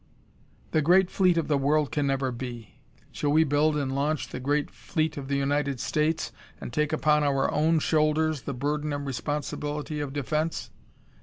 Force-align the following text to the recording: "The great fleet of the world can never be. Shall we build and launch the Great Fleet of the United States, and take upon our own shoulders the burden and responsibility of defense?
"The 0.71 0.81
great 0.81 1.11
fleet 1.11 1.37
of 1.37 1.47
the 1.47 1.59
world 1.59 1.91
can 1.91 2.07
never 2.07 2.31
be. 2.31 2.79
Shall 3.11 3.29
we 3.31 3.43
build 3.43 3.77
and 3.77 3.93
launch 3.93 4.29
the 4.29 4.39
Great 4.39 4.71
Fleet 4.71 5.15
of 5.15 5.27
the 5.27 5.37
United 5.37 5.79
States, 5.79 6.31
and 6.59 6.73
take 6.73 6.91
upon 6.91 7.23
our 7.23 7.51
own 7.53 7.77
shoulders 7.77 8.41
the 8.41 8.55
burden 8.55 8.93
and 8.93 9.05
responsibility 9.05 9.99
of 9.99 10.11
defense? 10.11 10.71